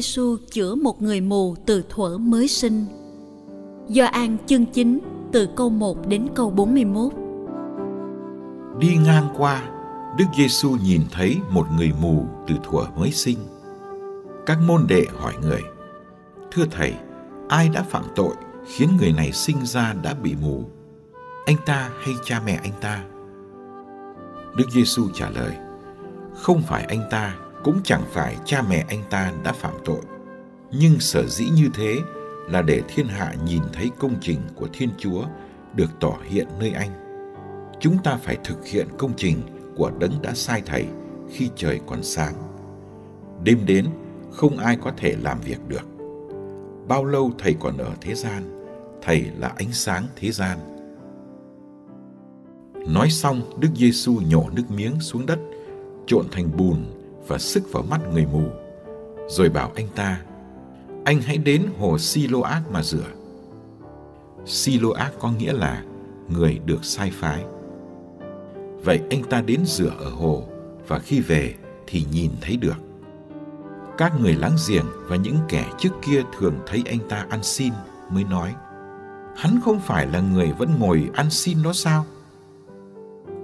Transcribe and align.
Giêsu 0.00 0.36
chữa 0.50 0.74
một 0.74 1.02
người 1.02 1.20
mù 1.20 1.54
từ 1.66 1.82
thuở 1.88 2.18
mới 2.18 2.48
sinh. 2.48 2.84
Do 3.88 4.06
An 4.06 4.36
chương 4.46 4.66
9 4.66 4.98
từ 5.32 5.48
câu 5.56 5.70
1 5.70 6.08
đến 6.08 6.28
câu 6.34 6.50
41. 6.50 7.12
Đi 8.78 8.96
ngang 9.04 9.28
qua, 9.36 9.62
Đức 10.18 10.24
Giêsu 10.36 10.76
nhìn 10.84 11.00
thấy 11.12 11.36
một 11.50 11.66
người 11.76 11.92
mù 12.00 12.26
từ 12.48 12.54
thuở 12.64 12.84
mới 12.96 13.10
sinh. 13.10 13.38
Các 14.46 14.58
môn 14.66 14.86
đệ 14.88 15.04
hỏi 15.18 15.34
người: 15.42 15.62
"Thưa 16.52 16.64
thầy, 16.70 16.94
ai 17.48 17.68
đã 17.68 17.82
phạm 17.82 18.04
tội 18.16 18.34
khiến 18.66 18.88
người 18.98 19.12
này 19.12 19.32
sinh 19.32 19.66
ra 19.66 19.94
đã 20.02 20.14
bị 20.14 20.34
mù? 20.42 20.64
Anh 21.46 21.56
ta 21.66 21.90
hay 22.00 22.14
cha 22.24 22.42
mẹ 22.46 22.60
anh 22.62 22.74
ta?" 22.80 23.04
Đức 24.56 24.70
Giêsu 24.70 25.08
trả 25.14 25.30
lời: 25.30 25.56
"Không 26.34 26.62
phải 26.62 26.84
anh 26.84 27.08
ta 27.10 27.36
cũng 27.64 27.80
chẳng 27.84 28.02
phải 28.10 28.36
cha 28.44 28.62
mẹ 28.68 28.84
anh 28.88 29.02
ta 29.10 29.32
đã 29.44 29.52
phạm 29.52 29.74
tội. 29.84 30.00
Nhưng 30.72 31.00
sở 31.00 31.26
dĩ 31.26 31.48
như 31.56 31.68
thế 31.74 31.98
là 32.48 32.62
để 32.62 32.82
thiên 32.88 33.06
hạ 33.06 33.34
nhìn 33.44 33.62
thấy 33.72 33.90
công 33.98 34.14
trình 34.20 34.40
của 34.54 34.68
thiên 34.72 34.88
chúa 34.98 35.24
được 35.74 35.90
tỏ 36.00 36.16
hiện 36.24 36.48
nơi 36.60 36.70
anh. 36.70 36.90
Chúng 37.80 37.96
ta 38.04 38.18
phải 38.22 38.36
thực 38.44 38.66
hiện 38.66 38.86
công 38.98 39.12
trình 39.16 39.42
của 39.76 39.90
đấng 39.98 40.22
đã 40.22 40.34
sai 40.34 40.62
thầy 40.66 40.86
khi 41.30 41.50
trời 41.56 41.80
còn 41.86 42.02
sáng. 42.02 42.34
Đêm 43.44 43.58
đến, 43.66 43.86
không 44.30 44.58
ai 44.58 44.76
có 44.76 44.92
thể 44.96 45.16
làm 45.22 45.40
việc 45.40 45.68
được. 45.68 45.84
Bao 46.88 47.04
lâu 47.04 47.32
thầy 47.38 47.54
còn 47.60 47.76
ở 47.78 47.90
thế 48.00 48.14
gian, 48.14 48.64
thầy 49.02 49.24
là 49.38 49.52
ánh 49.56 49.72
sáng 49.72 50.04
thế 50.16 50.30
gian. 50.30 50.58
Nói 52.86 53.10
xong, 53.10 53.42
đức 53.60 53.68
giêsu 53.76 54.20
nhổ 54.30 54.50
nước 54.52 54.70
miếng 54.70 55.00
xuống 55.00 55.26
đất, 55.26 55.38
trộn 56.06 56.26
thành 56.32 56.56
bùn 56.56 56.84
và 57.30 57.38
sức 57.38 57.72
vào 57.72 57.82
mắt 57.82 58.00
người 58.12 58.26
mù 58.32 58.42
rồi 59.28 59.48
bảo 59.48 59.72
anh 59.74 59.88
ta, 59.94 60.20
anh 61.04 61.20
hãy 61.20 61.38
đến 61.38 61.66
hồ 61.78 61.98
Siloác 61.98 62.62
mà 62.70 62.82
rửa. 62.82 63.06
Siloác 64.46 65.12
có 65.20 65.30
nghĩa 65.32 65.52
là 65.52 65.84
người 66.28 66.60
được 66.64 66.84
sai 66.84 67.10
phái. 67.10 67.44
Vậy 68.84 69.00
anh 69.10 69.22
ta 69.22 69.40
đến 69.40 69.60
rửa 69.64 69.92
ở 69.98 70.10
hồ 70.10 70.44
và 70.88 70.98
khi 70.98 71.20
về 71.20 71.54
thì 71.86 72.04
nhìn 72.12 72.30
thấy 72.40 72.56
được. 72.56 72.76
Các 73.98 74.20
người 74.20 74.34
láng 74.34 74.56
giềng 74.68 74.86
và 75.08 75.16
những 75.16 75.36
kẻ 75.48 75.72
trước 75.78 75.92
kia 76.02 76.22
thường 76.38 76.58
thấy 76.66 76.82
anh 76.86 77.08
ta 77.08 77.26
ăn 77.30 77.42
xin 77.42 77.72
mới 78.10 78.24
nói, 78.24 78.54
Hắn 79.36 79.60
không 79.64 79.80
phải 79.80 80.06
là 80.06 80.20
người 80.20 80.52
vẫn 80.58 80.78
ngồi 80.78 81.10
ăn 81.14 81.30
xin 81.30 81.62
đó 81.62 81.72
sao? 81.72 82.06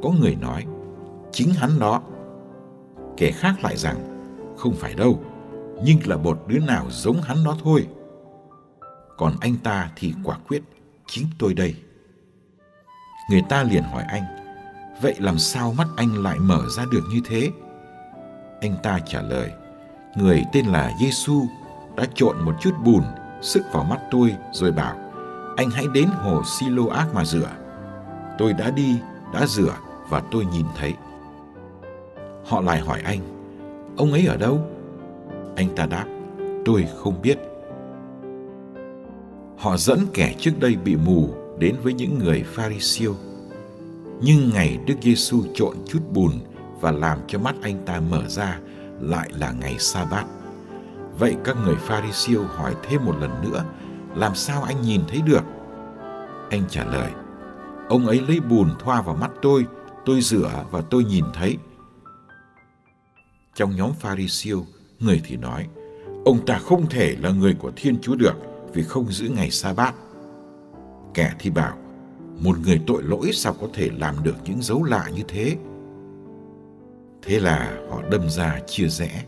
Có 0.03 0.11
người 0.21 0.35
nói, 0.35 0.65
Chính 1.33 1.55
hắn 1.55 1.79
đó 1.79 2.03
kẻ 3.17 3.31
khác 3.31 3.55
lại 3.63 3.77
rằng, 3.77 3.97
không 4.57 4.75
phải 4.75 4.95
đâu, 4.95 5.23
nhưng 5.83 5.99
là 6.05 6.17
một 6.17 6.45
đứa 6.47 6.59
nào 6.59 6.87
giống 6.91 7.23
hắn 7.23 7.45
đó 7.45 7.57
thôi. 7.65 7.87
Còn 9.17 9.37
anh 9.41 9.57
ta 9.57 9.91
thì 9.97 10.15
quả 10.25 10.37
quyết 10.49 10.63
chính 11.07 11.27
tôi 11.39 11.55
đây. 11.55 11.75
Người 13.31 13.43
ta 13.49 13.63
liền 13.63 13.83
hỏi 13.83 14.05
anh, 14.09 14.23
vậy 15.03 15.15
làm 15.19 15.39
sao 15.39 15.73
mắt 15.79 15.89
anh 15.97 16.23
lại 16.23 16.39
mở 16.39 16.63
ra 16.69 16.85
được 16.93 17.03
như 17.11 17.21
thế? 17.25 17.51
Anh 18.61 18.77
ta 18.83 18.99
trả 19.07 19.23
lời, 19.23 19.51
người 20.17 20.45
tên 20.53 20.67
là 20.67 20.93
giêsu 21.01 21.47
đã 21.97 22.05
trộn 22.15 22.45
một 22.45 22.55
chút 22.61 22.75
bùn 22.85 23.03
sức 23.43 23.63
vào 23.73 23.85
mắt 23.85 24.01
tôi 24.11 24.37
rồi 24.53 24.73
bảo, 24.73 24.97
anh 25.57 25.71
hãy 25.71 25.85
đến 25.95 26.09
hồ 26.09 26.43
Siloac 26.45 27.15
mà 27.15 27.25
rửa. 27.25 27.51
Tôi 28.39 28.53
đã 28.53 28.71
đi, 28.71 28.99
đã 29.33 29.47
rửa 29.47 29.75
và 30.09 30.23
tôi 30.31 30.45
nhìn 30.45 30.67
thấy. 30.77 30.95
Họ 32.47 32.61
lại 32.61 32.81
hỏi 32.81 33.01
anh, 33.05 33.21
ông 33.97 34.13
ấy 34.13 34.27
ở 34.27 34.37
đâu? 34.37 34.61
Anh 35.57 35.69
ta 35.77 35.87
đáp, 35.87 36.07
tôi 36.65 36.87
không 36.97 37.23
biết. 37.23 37.39
Họ 39.59 39.77
dẫn 39.77 39.99
kẻ 40.15 40.35
trước 40.39 40.51
đây 40.61 40.77
bị 40.85 40.97
mù 40.97 41.29
đến 41.59 41.77
với 41.83 41.93
những 41.93 42.19
người 42.19 42.43
Pharisêu. 42.43 43.15
Nhưng 44.21 44.51
ngày 44.55 44.79
Đức 44.87 44.95
Giêsu 45.03 45.43
trộn 45.55 45.77
chút 45.87 45.99
bùn 46.13 46.33
và 46.81 46.91
làm 46.91 47.19
cho 47.27 47.39
mắt 47.39 47.55
anh 47.63 47.79
ta 47.87 48.01
mở 48.11 48.23
ra 48.29 48.59
lại 49.01 49.31
là 49.39 49.53
ngày 49.53 49.79
sa 49.79 50.05
bát. 50.05 50.25
Vậy 51.19 51.37
các 51.45 51.57
người 51.65 51.77
Pharisêu 51.77 52.43
hỏi 52.43 52.75
thêm 52.83 53.05
một 53.05 53.15
lần 53.21 53.31
nữa, 53.43 53.65
làm 54.15 54.35
sao 54.35 54.63
anh 54.63 54.83
nhìn 54.83 55.01
thấy 55.09 55.23
được? 55.27 55.43
Anh 56.51 56.63
trả 56.69 56.85
lời, 56.85 57.11
ông 57.89 58.07
ấy 58.07 58.21
lấy 58.29 58.41
bùn 58.41 58.71
thoa 58.79 59.03
vào 59.03 59.17
mắt 59.17 59.31
tôi, 59.43 59.67
tôi 60.05 60.21
rửa 60.21 60.51
và 60.71 60.81
tôi 60.91 61.05
nhìn 61.05 61.25
thấy. 61.35 61.59
Trong 63.57 63.77
nhóm 63.77 63.93
Pharisêu, 63.93 64.65
người 65.01 65.21
thì 65.25 65.37
nói, 65.37 65.67
ông 66.25 66.47
ta 66.47 66.59
không 66.59 66.87
thể 66.91 67.17
là 67.21 67.31
người 67.31 67.55
của 67.55 67.73
Thiên 67.77 67.99
Chúa 68.03 68.15
được 68.15 68.35
vì 68.73 68.83
không 68.83 69.13
giữ 69.13 69.29
ngày 69.29 69.51
sa 69.51 69.73
bát. 69.75 69.95
Kẻ 71.15 71.33
thì 71.39 71.51
bảo, 71.51 71.77
một 72.41 72.59
người 72.59 72.81
tội 72.87 73.03
lỗi 73.03 73.31
sao 73.33 73.55
có 73.61 73.67
thể 73.75 73.91
làm 73.99 74.15
được 74.23 74.37
những 74.45 74.63
dấu 74.63 74.85
lạ 74.85 75.11
như 75.15 75.23
thế? 75.29 75.57
Thế 77.23 77.41
là 77.41 77.79
họ 77.91 78.03
đâm 78.11 78.29
ra 78.29 78.61
chia 78.67 78.89
rẽ. 78.89 79.25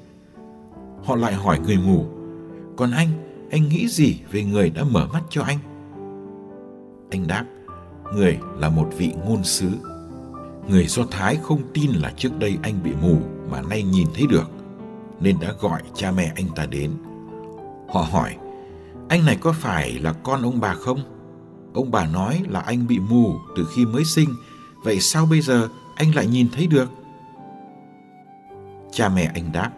Họ 1.04 1.16
lại 1.16 1.34
hỏi 1.34 1.58
người 1.58 1.78
mù, 1.86 2.06
còn 2.76 2.90
anh, 2.90 3.08
anh 3.50 3.68
nghĩ 3.68 3.88
gì 3.88 4.20
về 4.32 4.44
người 4.44 4.70
đã 4.70 4.84
mở 4.84 5.06
mắt 5.12 5.22
cho 5.30 5.42
anh? 5.42 5.58
Anh 7.10 7.26
đáp, 7.26 7.44
người 8.14 8.38
là 8.58 8.68
một 8.68 8.88
vị 8.96 9.12
ngôn 9.26 9.44
sứ. 9.44 9.68
Người 10.68 10.86
Do 10.86 11.04
Thái 11.10 11.36
không 11.42 11.62
tin 11.74 11.90
là 11.90 12.12
trước 12.16 12.38
đây 12.38 12.58
anh 12.62 12.82
bị 12.82 12.90
mù 13.02 13.16
mà 13.50 13.62
nay 13.62 13.82
nhìn 13.82 14.08
thấy 14.14 14.26
được 14.26 14.50
nên 15.20 15.40
đã 15.40 15.52
gọi 15.60 15.82
cha 15.94 16.12
mẹ 16.12 16.32
anh 16.36 16.46
ta 16.56 16.66
đến. 16.66 16.90
Họ 17.88 18.06
hỏi, 18.10 18.36
anh 19.08 19.26
này 19.26 19.36
có 19.40 19.52
phải 19.52 19.98
là 19.98 20.12
con 20.12 20.42
ông 20.42 20.60
bà 20.60 20.74
không? 20.74 20.98
Ông 21.74 21.90
bà 21.90 22.06
nói 22.06 22.42
là 22.48 22.60
anh 22.60 22.86
bị 22.86 22.98
mù 22.98 23.34
từ 23.56 23.66
khi 23.74 23.86
mới 23.86 24.04
sinh, 24.04 24.28
vậy 24.84 25.00
sao 25.00 25.26
bây 25.26 25.40
giờ 25.40 25.68
anh 25.94 26.14
lại 26.14 26.26
nhìn 26.26 26.48
thấy 26.52 26.66
được? 26.66 26.90
Cha 28.92 29.08
mẹ 29.08 29.30
anh 29.34 29.52
đáp, 29.52 29.70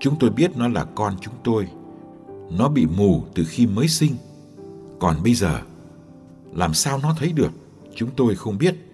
chúng 0.00 0.16
tôi 0.20 0.30
biết 0.30 0.56
nó 0.56 0.68
là 0.68 0.84
con 0.84 1.14
chúng 1.20 1.34
tôi. 1.44 1.68
Nó 2.50 2.68
bị 2.68 2.86
mù 2.96 3.22
từ 3.34 3.44
khi 3.44 3.66
mới 3.66 3.88
sinh. 3.88 4.12
Còn 4.98 5.16
bây 5.24 5.34
giờ, 5.34 5.60
làm 6.54 6.74
sao 6.74 6.98
nó 7.02 7.14
thấy 7.18 7.32
được? 7.32 7.52
Chúng 7.94 8.10
tôi 8.16 8.34
không 8.34 8.58
biết. 8.58 8.91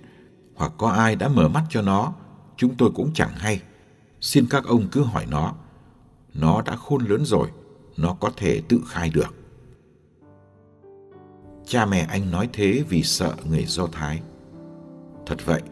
Hoặc 0.59 0.73
có 0.79 0.89
ai 0.89 1.17
đã 1.17 1.29
mở 1.29 1.49
mắt 1.49 1.65
cho 1.69 1.83
nó, 1.83 2.13
chúng 2.57 2.75
tôi 2.77 2.91
cũng 2.95 3.11
chẳng 3.15 3.33
hay. 3.37 3.63
Xin 4.21 4.47
các 4.51 4.65
ông 4.65 4.89
cứ 4.93 5.03
hỏi 5.03 5.27
nó. 5.31 5.55
Nó 6.35 6.63
đã 6.63 6.77
khôn 6.77 7.05
lớn 7.05 7.25
rồi, 7.25 7.49
nó 7.97 8.17
có 8.21 8.31
thể 8.37 8.63
tự 8.69 8.81
khai 8.89 9.11
được. 9.11 9.35
Cha 11.67 11.87
mẹ 11.87 12.07
anh 12.11 12.31
nói 12.31 12.49
thế 12.53 12.85
vì 12.89 13.03
sợ 13.03 13.35
người 13.45 13.65
Do 13.65 13.87
Thái. 13.87 14.23
Thật 15.27 15.47
vậy, 15.47 15.63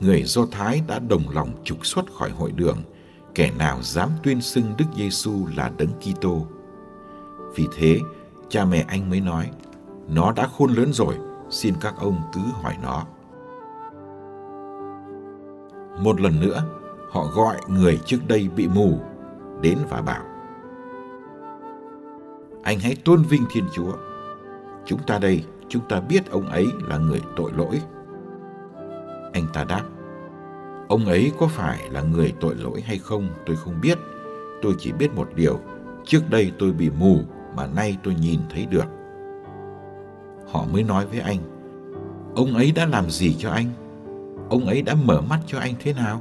người 0.00 0.22
Do 0.22 0.46
Thái 0.46 0.82
đã 0.86 0.98
đồng 0.98 1.28
lòng 1.30 1.52
trục 1.64 1.86
xuất 1.86 2.04
khỏi 2.12 2.30
hội 2.30 2.52
đường 2.52 2.82
kẻ 3.34 3.50
nào 3.58 3.82
dám 3.82 4.10
tuyên 4.22 4.40
xưng 4.40 4.74
Đức 4.78 4.84
Giêsu 4.96 5.46
là 5.56 5.72
Đấng 5.78 5.92
Kitô. 6.00 6.46
Vì 7.54 7.66
thế, 7.76 8.00
cha 8.48 8.64
mẹ 8.64 8.84
anh 8.88 9.10
mới 9.10 9.20
nói, 9.20 9.50
nó 10.08 10.32
đã 10.32 10.48
khôn 10.58 10.74
lớn 10.74 10.92
rồi, 10.92 11.14
xin 11.50 11.74
các 11.80 11.94
ông 11.98 12.22
cứ 12.32 12.40
hỏi 12.40 12.74
nó. 12.82 13.06
Một 16.00 16.20
lần 16.20 16.40
nữa, 16.40 16.62
họ 17.10 17.26
gọi 17.34 17.56
người 17.68 18.00
trước 18.04 18.18
đây 18.28 18.48
bị 18.56 18.68
mù 18.68 19.00
đến 19.62 19.78
và 19.90 20.02
bảo 20.02 20.24
anh 22.66 22.80
hãy 22.80 22.96
tôn 23.04 23.22
vinh 23.22 23.44
Thiên 23.50 23.64
Chúa. 23.72 23.92
Chúng 24.84 25.00
ta 25.06 25.18
đây, 25.18 25.44
chúng 25.68 25.82
ta 25.88 26.00
biết 26.00 26.30
ông 26.30 26.48
ấy 26.48 26.66
là 26.88 26.98
người 26.98 27.20
tội 27.36 27.52
lỗi. 27.56 27.80
Anh 29.32 29.46
ta 29.52 29.64
đáp, 29.64 29.82
ông 30.88 31.06
ấy 31.06 31.32
có 31.38 31.46
phải 31.46 31.90
là 31.90 32.02
người 32.02 32.34
tội 32.40 32.54
lỗi 32.54 32.80
hay 32.80 32.98
không 32.98 33.28
tôi 33.46 33.56
không 33.56 33.80
biết. 33.82 33.98
Tôi 34.62 34.74
chỉ 34.78 34.92
biết 34.92 35.14
một 35.14 35.28
điều, 35.34 35.60
trước 36.04 36.20
đây 36.30 36.52
tôi 36.58 36.72
bị 36.72 36.90
mù 36.90 37.18
mà 37.56 37.66
nay 37.66 37.96
tôi 38.02 38.14
nhìn 38.14 38.40
thấy 38.50 38.66
được. 38.70 38.86
Họ 40.52 40.64
mới 40.72 40.82
nói 40.82 41.06
với 41.06 41.20
anh, 41.20 41.38
ông 42.34 42.54
ấy 42.54 42.72
đã 42.72 42.86
làm 42.86 43.10
gì 43.10 43.34
cho 43.38 43.50
anh? 43.50 43.66
Ông 44.50 44.66
ấy 44.66 44.82
đã 44.82 44.94
mở 44.94 45.20
mắt 45.20 45.40
cho 45.46 45.58
anh 45.58 45.74
thế 45.80 45.92
nào? 45.92 46.20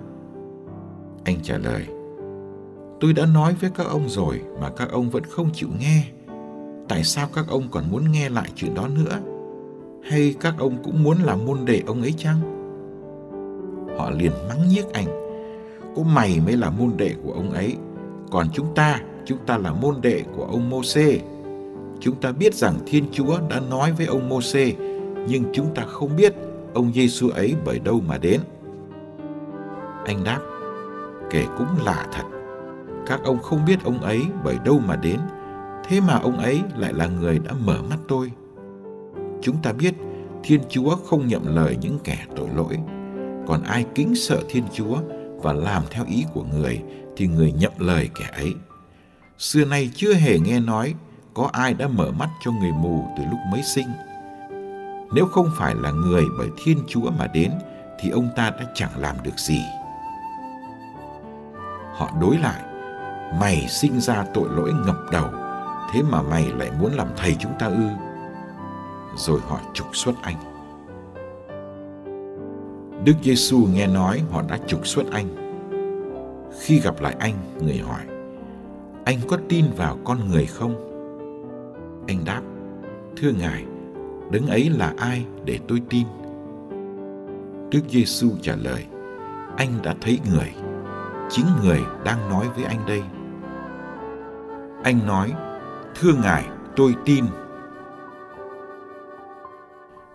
Anh 1.24 1.38
trả 1.44 1.58
lời, 1.58 1.86
tôi 3.00 3.14
đã 3.14 3.26
nói 3.26 3.56
với 3.62 3.70
các 3.76 3.88
ông 3.88 4.10
rồi 4.10 4.42
mà 4.62 4.70
các 4.70 4.92
ông 4.92 5.10
vẫn 5.10 5.24
không 5.24 5.50
chịu 5.54 5.70
nghe. 5.80 6.04
Tại 6.88 7.04
sao 7.04 7.28
các 7.34 7.46
ông 7.48 7.64
còn 7.72 7.84
muốn 7.92 8.12
nghe 8.12 8.30
lại 8.30 8.50
chuyện 8.56 8.74
đó 8.76 8.88
nữa? 8.88 9.20
Hay 10.04 10.36
các 10.40 10.56
ông 10.58 10.84
cũng 10.84 11.04
muốn 11.04 11.18
làm 11.18 11.46
môn 11.46 11.66
đệ 11.66 11.82
ông 11.88 12.02
ấy 12.02 12.14
chăng? 12.18 12.40
Họ 13.98 14.10
liền 14.10 14.32
mắng 14.50 14.70
nhiếc 14.70 14.94
anh. 14.94 15.08
Có 15.96 16.04
mày 16.04 16.40
mới 16.46 16.58
là 16.58 16.70
môn 16.70 16.92
đệ 16.98 17.14
của 17.24 17.32
ông 17.32 17.52
ấy. 17.52 17.76
Còn 18.32 18.48
chúng 18.54 18.76
ta, 18.76 19.02
chúng 19.26 19.38
ta 19.46 19.58
là 19.58 19.74
môn 19.74 19.96
đệ 20.02 20.24
của 20.36 20.44
ông 20.44 20.70
Môsê. 20.70 21.20
Chúng 22.00 22.16
ta 22.16 22.32
biết 22.32 22.54
rằng 22.54 22.76
Thiên 22.86 23.06
Chúa 23.12 23.40
đã 23.50 23.60
nói 23.70 23.92
với 23.92 24.06
ông 24.06 24.30
Môsê, 24.30 24.74
nhưng 25.28 25.44
chúng 25.54 25.76
ta 25.76 25.84
không 25.84 26.16
biết 26.16 26.34
ông 26.76 26.94
Giêsu 26.94 27.30
ấy 27.30 27.56
bởi 27.66 27.80
đâu 27.80 28.02
mà 28.08 28.18
đến. 28.18 28.42
Anh 30.06 30.24
đáp, 30.24 30.40
kể 31.30 31.46
cũng 31.58 31.68
lạ 31.86 32.08
thật. 32.12 32.24
Các 33.08 33.20
ông 33.24 33.40
không 33.40 33.66
biết 33.66 33.84
ông 33.84 34.02
ấy 34.02 34.22
bởi 34.44 34.58
đâu 34.66 34.80
mà 34.88 34.96
đến, 34.96 35.20
thế 35.88 36.02
mà 36.02 36.14
ông 36.14 36.38
ấy 36.38 36.62
lại 36.78 36.94
là 36.94 37.08
người 37.08 37.40
đã 37.40 37.52
mở 37.66 37.78
mắt 37.90 37.98
tôi. 38.08 38.32
Chúng 39.42 39.56
ta 39.64 39.74
biết 39.74 39.94
Thiên 40.44 40.62
Chúa 40.70 40.96
không 40.96 41.28
nhậm 41.28 41.56
lời 41.56 41.78
những 41.82 42.00
kẻ 42.04 42.26
tội 42.36 42.50
lỗi, 42.56 42.78
còn 43.48 43.64
ai 43.64 43.86
kính 43.96 44.16
sợ 44.16 44.42
Thiên 44.50 44.64
Chúa 44.74 44.98
và 45.38 45.54
làm 45.54 45.84
theo 45.92 46.06
ý 46.08 46.26
của 46.34 46.44
người 46.44 46.82
thì 47.18 47.28
người 47.28 47.52
nhậm 47.52 47.72
lời 47.78 48.10
kẻ 48.20 48.30
ấy. 48.34 48.54
Xưa 49.38 49.66
nay 49.66 49.90
chưa 49.96 50.14
hề 50.14 50.40
nghe 50.40 50.60
nói 50.60 50.94
có 51.34 51.50
ai 51.54 51.74
đã 51.74 51.88
mở 51.88 52.12
mắt 52.12 52.30
cho 52.46 52.52
người 52.52 52.72
mù 52.72 53.04
từ 53.18 53.24
lúc 53.24 53.40
mới 53.52 53.64
sinh. 53.64 53.88
Nếu 55.14 55.26
không 55.26 55.50
phải 55.58 55.76
là 55.76 55.92
người 55.92 56.24
bởi 56.38 56.50
Thiên 56.64 56.78
Chúa 56.88 57.12
mà 57.20 57.28
đến 57.28 57.52
thì 58.00 58.10
ông 58.10 58.30
ta 58.36 58.50
đã 58.50 58.66
chẳng 58.74 58.92
làm 58.98 59.16
được 59.24 59.38
gì. 59.38 59.62
Họ 61.94 62.10
đối 62.22 62.38
lại, 62.38 62.62
mày 63.40 63.68
sinh 63.68 64.00
ra 64.00 64.26
tội 64.34 64.50
lỗi 64.50 64.74
ngập 64.86 64.98
đầu, 65.12 65.30
thế 65.92 66.02
mà 66.02 66.22
mày 66.22 66.52
lại 66.58 66.72
muốn 66.80 66.94
làm 66.94 67.08
thầy 67.18 67.36
chúng 67.40 67.52
ta 67.60 67.66
ư? 67.66 67.88
Rồi 69.16 69.40
họ 69.48 69.60
trục 69.74 69.96
xuất 69.96 70.16
anh. 70.22 70.36
Đức 73.04 73.14
Giêsu 73.24 73.68
nghe 73.74 73.88
nói 73.88 74.24
họ 74.32 74.42
đã 74.50 74.58
trục 74.68 74.88
xuất 74.88 75.12
anh. 75.12 75.28
Khi 76.62 76.80
gặp 76.80 77.02
lại 77.02 77.16
anh, 77.20 77.34
người 77.62 77.78
hỏi, 77.78 78.02
anh 79.06 79.18
có 79.28 79.38
tin 79.50 79.66
vào 79.78 79.98
con 80.04 80.30
người 80.30 80.46
không? 80.46 80.76
Anh 82.08 82.26
đáp, 82.26 82.42
thưa 83.18 83.32
Ngài, 83.32 83.66
đấng 84.32 84.48
ấy 84.48 84.70
là 84.70 84.94
ai 84.98 85.26
để 85.46 85.60
tôi 85.68 85.82
tin? 85.90 86.08
Đức 87.72 87.82
Giêsu 87.90 88.30
trả 88.42 88.56
lời, 88.56 88.86
anh 89.58 89.82
đã 89.84 89.96
thấy 90.02 90.20
người, 90.32 90.54
chính 91.30 91.46
người 91.64 91.82
đang 92.04 92.30
nói 92.30 92.48
với 92.56 92.64
anh 92.64 92.86
đây. 92.88 93.02
Anh 94.84 95.08
nói, 95.08 95.34
thưa 95.96 96.14
Ngài, 96.14 96.50
tôi 96.76 96.96
tin. 97.06 97.26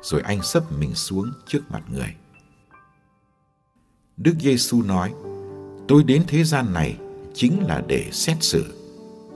Rồi 0.02 0.20
anh 0.20 0.42
sấp 0.42 0.62
mình 0.78 0.94
xuống 0.94 1.32
trước 1.46 1.60
mặt 1.70 1.82
người. 1.94 2.14
Đức 4.16 4.34
Giêsu 4.40 4.82
nói, 4.82 5.12
tôi 5.88 6.04
đến 6.04 6.22
thế 6.28 6.44
gian 6.44 6.72
này 6.72 6.96
chính 7.34 7.66
là 7.66 7.82
để 7.86 8.08
xét 8.12 8.36
xử, 8.40 8.64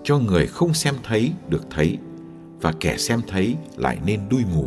cho 0.05 0.19
người 0.19 0.47
không 0.47 0.75
xem 0.75 0.95
thấy 1.03 1.33
được 1.49 1.63
thấy 1.71 1.99
và 2.65 2.73
kẻ 2.81 2.97
xem 2.97 3.21
thấy 3.29 3.57
lại 3.77 3.99
nên 4.07 4.21
đuôi 4.31 4.45
mù. 4.55 4.67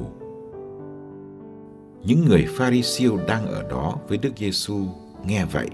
Những 2.03 2.25
người 2.25 2.45
Pharisêu 2.49 3.19
đang 3.27 3.45
ở 3.45 3.63
đó 3.69 3.95
với 4.07 4.17
Đức 4.17 4.29
Giêsu 4.37 4.85
nghe 5.27 5.45
vậy, 5.45 5.67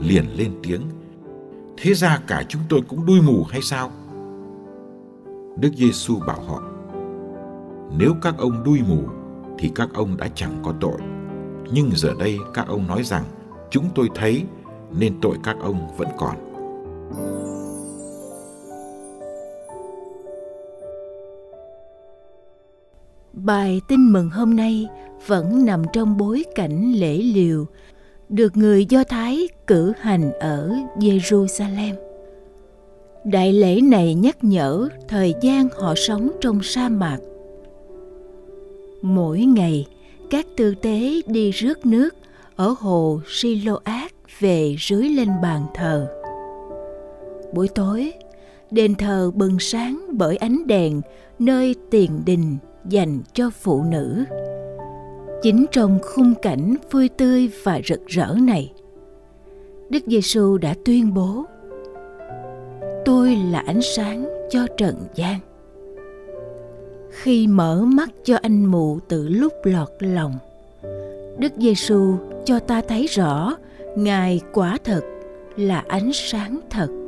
liền 0.00 0.24
lên 0.36 0.52
tiếng: 0.62 0.80
Thế 1.76 1.94
ra 1.94 2.20
cả 2.26 2.42
chúng 2.48 2.62
tôi 2.68 2.80
cũng 2.88 3.06
đuôi 3.06 3.20
mù 3.22 3.44
hay 3.44 3.62
sao? 3.62 3.90
Đức 5.56 5.70
Giêsu 5.76 6.18
bảo 6.26 6.40
họ: 6.40 6.62
Nếu 7.98 8.14
các 8.22 8.34
ông 8.38 8.64
đuôi 8.64 8.80
mù 8.88 9.02
thì 9.58 9.72
các 9.74 9.88
ông 9.94 10.16
đã 10.16 10.28
chẳng 10.34 10.60
có 10.62 10.74
tội. 10.80 10.98
Nhưng 11.72 11.90
giờ 11.94 12.14
đây 12.18 12.38
các 12.54 12.68
ông 12.68 12.86
nói 12.86 13.02
rằng 13.02 13.24
chúng 13.70 13.84
tôi 13.94 14.08
thấy 14.14 14.44
nên 14.98 15.20
tội 15.20 15.36
các 15.42 15.56
ông 15.60 15.96
vẫn 15.96 16.08
còn. 16.18 16.36
Bài 23.44 23.80
tin 23.88 24.12
mừng 24.12 24.30
hôm 24.30 24.56
nay 24.56 24.88
vẫn 25.26 25.64
nằm 25.64 25.82
trong 25.92 26.16
bối 26.16 26.44
cảnh 26.54 26.92
lễ 26.92 27.16
liều 27.16 27.66
được 28.28 28.56
người 28.56 28.86
Do 28.86 29.04
Thái 29.04 29.48
cử 29.66 29.92
hành 30.00 30.32
ở 30.32 30.74
Jerusalem. 30.96 31.94
Đại 33.24 33.52
lễ 33.52 33.80
này 33.80 34.14
nhắc 34.14 34.44
nhở 34.44 34.88
thời 35.08 35.34
gian 35.42 35.68
họ 35.78 35.94
sống 35.96 36.30
trong 36.40 36.62
sa 36.62 36.88
mạc. 36.88 37.18
Mỗi 39.02 39.40
ngày, 39.40 39.86
các 40.30 40.46
tư 40.56 40.74
tế 40.74 41.20
đi 41.26 41.50
rước 41.50 41.86
nước 41.86 42.14
ở 42.56 42.74
hồ 42.78 43.20
Siloát 43.28 44.12
về 44.40 44.76
dưới 44.88 45.08
lên 45.08 45.28
bàn 45.42 45.66
thờ. 45.74 46.08
Buổi 47.54 47.68
tối, 47.68 48.12
đền 48.70 48.94
thờ 48.94 49.30
bừng 49.34 49.58
sáng 49.58 50.06
bởi 50.12 50.36
ánh 50.36 50.66
đèn 50.66 51.00
nơi 51.38 51.74
tiền 51.90 52.22
đình 52.26 52.56
dành 52.88 53.20
cho 53.32 53.50
phụ 53.50 53.82
nữ. 53.82 54.24
Chính 55.42 55.66
trong 55.72 55.98
khung 56.02 56.34
cảnh 56.42 56.76
vui 56.90 57.08
tươi 57.08 57.50
và 57.62 57.80
rực 57.84 58.06
rỡ 58.06 58.34
này, 58.42 58.72
Đức 59.90 60.02
Giêsu 60.06 60.58
đã 60.58 60.74
tuyên 60.84 61.14
bố: 61.14 61.44
Tôi 63.04 63.36
là 63.50 63.62
ánh 63.66 63.82
sáng 63.82 64.28
cho 64.50 64.66
trần 64.76 64.96
gian. 65.14 65.38
Khi 67.10 67.46
mở 67.46 67.80
mắt 67.80 68.10
cho 68.24 68.36
anh 68.42 68.64
mù 68.64 68.98
từ 69.08 69.28
lúc 69.28 69.52
lọt 69.62 69.88
lòng, 70.00 70.32
Đức 71.38 71.52
Giêsu 71.56 72.14
cho 72.44 72.58
ta 72.58 72.82
thấy 72.88 73.06
rõ 73.06 73.56
Ngài 73.96 74.40
quả 74.52 74.78
thật 74.84 75.00
là 75.56 75.84
ánh 75.88 76.10
sáng 76.12 76.60
thật. 76.70 76.99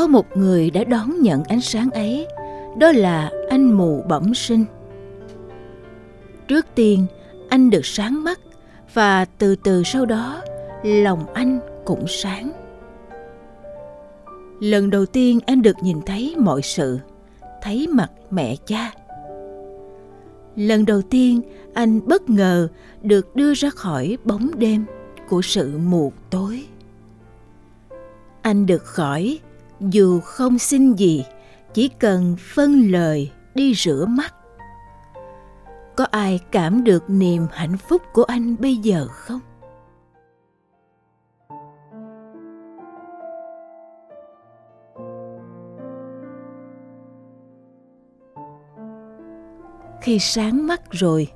Có 0.00 0.06
một 0.06 0.36
người 0.36 0.70
đã 0.70 0.84
đón 0.84 1.22
nhận 1.22 1.44
ánh 1.44 1.60
sáng 1.60 1.90
ấy, 1.90 2.26
đó 2.78 2.92
là 2.92 3.30
anh 3.50 3.72
mù 3.72 4.02
bẩm 4.08 4.34
sinh. 4.34 4.64
Trước 6.48 6.66
tiên, 6.74 7.06
anh 7.48 7.70
được 7.70 7.86
sáng 7.86 8.24
mắt 8.24 8.40
và 8.94 9.24
từ 9.24 9.56
từ 9.56 9.82
sau 9.82 10.06
đó, 10.06 10.42
lòng 10.82 11.26
anh 11.34 11.60
cũng 11.84 12.04
sáng. 12.08 12.50
Lần 14.60 14.90
đầu 14.90 15.06
tiên 15.06 15.38
anh 15.46 15.62
được 15.62 15.76
nhìn 15.82 16.02
thấy 16.06 16.34
mọi 16.38 16.62
sự, 16.62 16.98
thấy 17.62 17.86
mặt 17.86 18.10
mẹ 18.30 18.56
cha. 18.66 18.92
Lần 20.56 20.86
đầu 20.86 21.02
tiên, 21.02 21.40
anh 21.74 22.08
bất 22.08 22.30
ngờ 22.30 22.68
được 23.02 23.36
đưa 23.36 23.54
ra 23.54 23.70
khỏi 23.70 24.16
bóng 24.24 24.50
đêm 24.58 24.84
của 25.28 25.42
sự 25.42 25.78
mù 25.78 26.12
tối. 26.30 26.64
Anh 28.42 28.66
được 28.66 28.84
khỏi 28.84 29.38
dù 29.80 30.20
không 30.20 30.58
xin 30.58 30.92
gì, 30.92 31.24
chỉ 31.74 31.88
cần 31.88 32.36
phân 32.54 32.90
lời 32.90 33.32
đi 33.54 33.74
rửa 33.74 34.06
mắt. 34.08 34.34
Có 35.96 36.06
ai 36.10 36.40
cảm 36.52 36.84
được 36.84 37.04
niềm 37.10 37.46
hạnh 37.52 37.76
phúc 37.76 38.02
của 38.12 38.24
anh 38.24 38.56
bây 38.58 38.76
giờ 38.76 39.06
không? 39.10 39.40
Khi 50.00 50.18
sáng 50.18 50.66
mắt 50.66 50.80
rồi, 50.90 51.28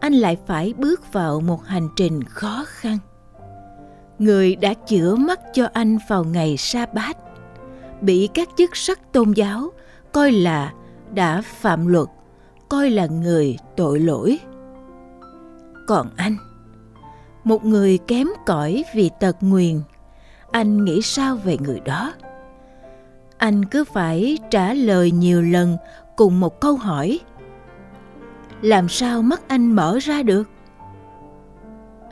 anh 0.00 0.12
lại 0.12 0.38
phải 0.46 0.74
bước 0.78 1.12
vào 1.12 1.40
một 1.40 1.64
hành 1.64 1.88
trình 1.96 2.24
khó 2.24 2.64
khăn. 2.66 2.98
Người 4.18 4.56
đã 4.56 4.74
chữa 4.74 5.16
mắt 5.16 5.40
cho 5.54 5.68
anh 5.72 5.98
vào 6.08 6.24
ngày 6.24 6.56
sa 6.56 6.86
bát 6.86 7.16
bị 8.00 8.28
các 8.34 8.48
chức 8.56 8.76
sắc 8.76 9.12
tôn 9.12 9.32
giáo 9.32 9.72
coi 10.12 10.32
là 10.32 10.72
đã 11.14 11.42
phạm 11.44 11.86
luật, 11.86 12.08
coi 12.68 12.90
là 12.90 13.06
người 13.06 13.56
tội 13.76 14.00
lỗi. 14.00 14.38
Còn 15.86 16.06
anh, 16.16 16.36
một 17.44 17.64
người 17.64 17.98
kém 17.98 18.28
cỏi 18.46 18.84
vì 18.94 19.10
tật 19.20 19.36
nguyền, 19.40 19.80
anh 20.50 20.84
nghĩ 20.84 21.02
sao 21.02 21.36
về 21.36 21.56
người 21.60 21.80
đó? 21.80 22.12
Anh 23.38 23.64
cứ 23.64 23.84
phải 23.84 24.38
trả 24.50 24.74
lời 24.74 25.10
nhiều 25.10 25.42
lần 25.42 25.76
cùng 26.16 26.40
một 26.40 26.60
câu 26.60 26.76
hỏi, 26.76 27.20
làm 28.62 28.88
sao 28.88 29.22
mắt 29.22 29.48
anh 29.48 29.72
mở 29.72 29.98
ra 30.02 30.22
được? 30.22 30.48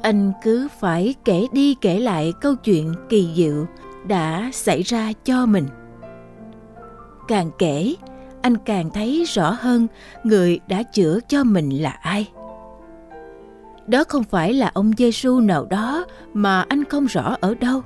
Anh 0.03 0.33
cứ 0.43 0.69
phải 0.81 1.15
kể 1.25 1.47
đi 1.53 1.75
kể 1.81 1.99
lại 1.99 2.33
câu 2.41 2.55
chuyện 2.57 2.95
kỳ 3.09 3.33
diệu 3.37 3.67
đã 4.09 4.51
xảy 4.53 4.83
ra 4.83 5.13
cho 5.25 5.47
mình 5.47 5.67
càng 7.29 7.51
kể 7.59 7.95
anh 8.43 8.57
càng 8.57 8.91
thấy 8.91 9.25
rõ 9.25 9.51
hơn 9.51 9.87
người 10.25 10.61
đã 10.69 10.83
chữa 10.83 11.19
cho 11.29 11.45
mình 11.45 11.83
là 11.83 11.91
ai 11.91 12.29
đó 13.89 14.05
không 14.09 14.25
phải 14.25 14.53
là 14.53 14.71
ông 14.75 14.93
Giêsu 14.99 15.41
nào 15.41 15.65
đó 15.65 16.07
mà 16.35 16.65
anh 16.69 16.85
không 16.85 17.07
rõ 17.07 17.37
ở 17.41 17.55
đâu. 17.55 17.83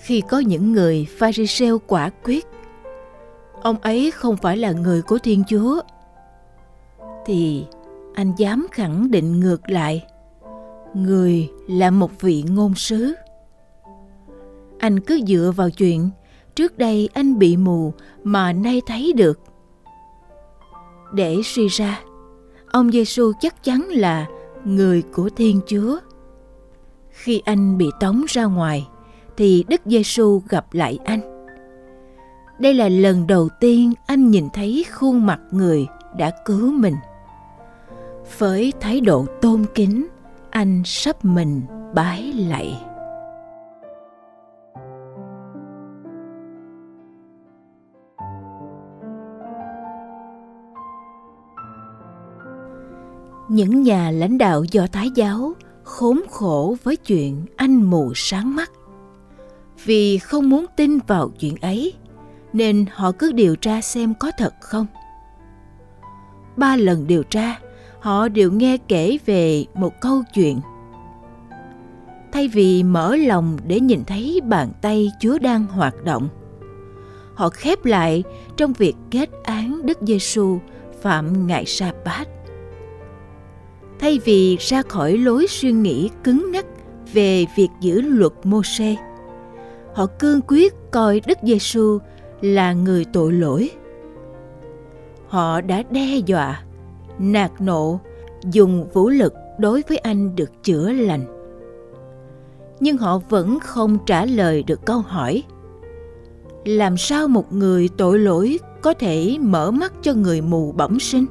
Khi 0.00 0.22
có 0.28 0.38
những 0.38 0.72
người 0.72 1.06
Pharisêu 1.18 1.78
quả 1.78 2.10
quyết, 2.24 2.46
ông 3.62 3.76
ấy 3.82 4.10
không 4.10 4.36
phải 4.36 4.56
là 4.56 4.72
người 4.72 5.02
của 5.02 5.18
Thiên 5.18 5.44
Chúa, 5.48 5.80
thì 7.26 7.66
anh 8.14 8.32
dám 8.36 8.66
khẳng 8.72 9.10
định 9.10 9.40
ngược 9.40 9.70
lại, 9.70 10.04
người 10.94 11.48
là 11.68 11.90
một 11.90 12.20
vị 12.20 12.44
ngôn 12.48 12.74
sứ. 12.74 13.14
Anh 14.82 15.00
cứ 15.00 15.20
dựa 15.26 15.52
vào 15.56 15.70
chuyện 15.70 16.10
trước 16.54 16.78
đây 16.78 17.08
anh 17.14 17.38
bị 17.38 17.56
mù 17.56 17.92
mà 18.24 18.52
nay 18.52 18.80
thấy 18.86 19.12
được. 19.16 19.40
Để 21.14 21.36
suy 21.44 21.68
ra, 21.68 22.00
ông 22.70 22.90
Giêsu 22.90 23.32
chắc 23.40 23.64
chắn 23.64 23.88
là 23.88 24.26
người 24.64 25.02
của 25.02 25.28
Thiên 25.36 25.60
Chúa. 25.66 25.98
Khi 27.10 27.42
anh 27.44 27.78
bị 27.78 27.90
tống 28.00 28.24
ra 28.28 28.44
ngoài 28.44 28.88
thì 29.36 29.64
Đức 29.68 29.80
Giêsu 29.84 30.42
gặp 30.48 30.66
lại 30.72 30.98
anh. 31.04 31.46
Đây 32.58 32.74
là 32.74 32.88
lần 32.88 33.26
đầu 33.26 33.48
tiên 33.60 33.92
anh 34.06 34.30
nhìn 34.30 34.48
thấy 34.54 34.84
khuôn 34.92 35.26
mặt 35.26 35.40
người 35.50 35.86
đã 36.16 36.30
cứu 36.44 36.72
mình. 36.72 36.96
Với 38.38 38.72
thái 38.80 39.00
độ 39.00 39.26
tôn 39.40 39.64
kính, 39.74 40.06
anh 40.50 40.82
sắp 40.84 41.24
mình 41.24 41.62
bái 41.94 42.32
lạy. 42.32 42.91
Những 53.52 53.82
nhà 53.82 54.10
lãnh 54.10 54.38
đạo 54.38 54.64
do 54.70 54.86
thái 54.92 55.10
giáo 55.14 55.52
khốn 55.82 56.20
khổ 56.30 56.76
với 56.82 56.96
chuyện 56.96 57.46
anh 57.56 57.82
mù 57.82 58.12
sáng 58.14 58.56
mắt. 58.56 58.72
Vì 59.84 60.18
không 60.18 60.50
muốn 60.50 60.66
tin 60.76 60.98
vào 61.06 61.30
chuyện 61.40 61.56
ấy, 61.60 61.92
nên 62.52 62.84
họ 62.92 63.12
cứ 63.12 63.32
điều 63.32 63.56
tra 63.56 63.80
xem 63.80 64.14
có 64.20 64.30
thật 64.38 64.54
không. 64.60 64.86
Ba 66.56 66.76
lần 66.76 67.06
điều 67.06 67.22
tra, 67.22 67.58
họ 68.00 68.28
đều 68.28 68.52
nghe 68.52 68.76
kể 68.88 69.18
về 69.26 69.64
một 69.74 70.00
câu 70.00 70.22
chuyện. 70.34 70.60
Thay 72.32 72.48
vì 72.48 72.82
mở 72.82 73.16
lòng 73.16 73.56
để 73.66 73.80
nhìn 73.80 74.04
thấy 74.04 74.40
bàn 74.44 74.72
tay 74.80 75.10
chúa 75.20 75.38
đang 75.38 75.66
hoạt 75.66 76.04
động, 76.04 76.28
họ 77.34 77.48
khép 77.48 77.84
lại 77.84 78.22
trong 78.56 78.72
việc 78.72 78.94
kết 79.10 79.30
án 79.44 79.86
đức 79.86 79.98
giêsu 80.02 80.58
phạm 81.02 81.46
ngại 81.46 81.64
sa 81.66 81.92
bát 82.04 82.28
thay 84.02 84.18
vì 84.24 84.56
ra 84.60 84.82
khỏi 84.82 85.18
lối 85.18 85.46
suy 85.48 85.72
nghĩ 85.72 86.10
cứng 86.24 86.50
nhắc 86.52 86.66
về 87.12 87.46
việc 87.56 87.68
giữ 87.80 88.00
luật 88.00 88.32
Môse. 88.44 88.96
Họ 89.94 90.06
cương 90.06 90.40
quyết 90.48 90.74
coi 90.90 91.20
Đức 91.26 91.38
Giêsu 91.42 91.98
là 92.40 92.72
người 92.72 93.04
tội 93.12 93.32
lỗi. 93.32 93.70
Họ 95.28 95.60
đã 95.60 95.82
đe 95.90 96.16
dọa, 96.26 96.62
nạt 97.18 97.50
nộ, 97.60 98.00
dùng 98.50 98.88
vũ 98.92 99.08
lực 99.08 99.34
đối 99.58 99.82
với 99.88 99.98
anh 99.98 100.36
được 100.36 100.50
chữa 100.62 100.92
lành. 100.92 101.24
Nhưng 102.80 102.96
họ 102.96 103.18
vẫn 103.28 103.60
không 103.60 103.98
trả 104.06 104.24
lời 104.24 104.62
được 104.62 104.86
câu 104.86 104.98
hỏi. 104.98 105.42
Làm 106.64 106.96
sao 106.96 107.28
một 107.28 107.52
người 107.52 107.88
tội 107.96 108.18
lỗi 108.18 108.58
có 108.80 108.94
thể 108.94 109.36
mở 109.40 109.70
mắt 109.70 109.92
cho 110.02 110.14
người 110.14 110.40
mù 110.40 110.72
bẩm 110.72 111.00
sinh? 111.00 111.26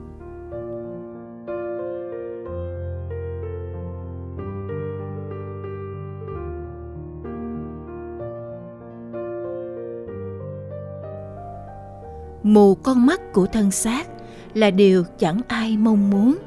Mù 12.54 12.76
con 12.76 13.06
mắt 13.06 13.34
của 13.34 13.46
thân 13.46 13.72
xác 13.72 14.08
là 14.54 14.72
điều 14.72 15.04
chẳng 15.18 15.42
ai 15.48 15.78
mong 15.78 16.10
muốn. 16.10 16.38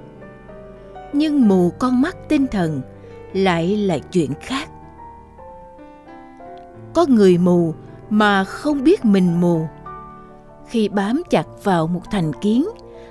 Nhưng 1.12 1.48
mù 1.48 1.70
con 1.78 2.00
mắt 2.00 2.16
tinh 2.28 2.46
thần 2.46 2.82
lại 3.32 3.76
là 3.76 3.98
chuyện 3.98 4.30
khác. 4.40 4.68
Có 6.94 7.06
người 7.08 7.38
mù 7.38 7.74
mà 8.10 8.44
không 8.44 8.84
biết 8.84 9.04
mình 9.04 9.40
mù. 9.40 9.66
Khi 10.68 10.88
bám 10.88 11.22
chặt 11.30 11.46
vào 11.62 11.86
một 11.86 12.02
thành 12.10 12.32
kiến, 12.40 12.66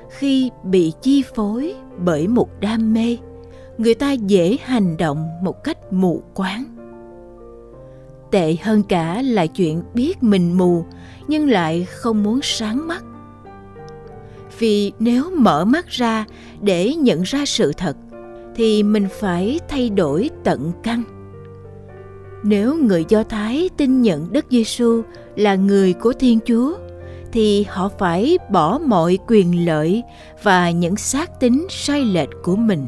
khi 0.09 0.51
bị 0.63 0.93
chi 1.01 1.23
phối 1.35 1.75
bởi 1.97 2.27
một 2.27 2.49
đam 2.59 2.93
mê, 2.93 3.17
người 3.77 3.93
ta 3.93 4.11
dễ 4.11 4.57
hành 4.63 4.97
động 4.97 5.29
một 5.41 5.63
cách 5.63 5.93
mù 5.93 6.21
quáng 6.33 6.72
tệ 8.33 8.55
hơn 8.63 8.83
cả 8.83 9.21
là 9.21 9.45
chuyện 9.45 9.83
biết 9.93 10.23
mình 10.23 10.57
mù, 10.57 10.85
nhưng 11.27 11.49
lại 11.49 11.85
không 11.89 12.23
muốn 12.23 12.39
sáng 12.43 12.87
mắt. 12.87 13.03
Vì 14.59 14.91
nếu 14.99 15.31
mở 15.35 15.65
mắt 15.65 15.87
ra 15.87 16.25
để 16.61 16.93
nhận 16.95 17.21
ra 17.21 17.45
sự 17.45 17.73
thật, 17.73 17.97
thì 18.55 18.83
mình 18.83 19.07
phải 19.19 19.59
thay 19.69 19.89
đổi 19.89 20.29
tận 20.43 20.71
căn. 20.83 21.03
Nếu 22.43 22.77
người 22.77 23.05
do 23.09 23.23
thái 23.23 23.69
tin 23.77 24.01
nhận 24.01 24.33
đức 24.33 24.45
giêsu 24.49 25.01
là 25.35 25.55
người 25.55 25.93
của 25.93 26.13
thiên 26.13 26.39
chúa, 26.45 26.77
thì 27.31 27.65
họ 27.69 27.89
phải 27.99 28.37
bỏ 28.51 28.79
mọi 28.85 29.17
quyền 29.27 29.65
lợi 29.65 30.03
và 30.43 30.71
những 30.71 30.95
xác 30.95 31.39
tính 31.39 31.67
sai 31.69 32.05
lệch 32.05 32.29
của 32.43 32.55
mình. 32.55 32.85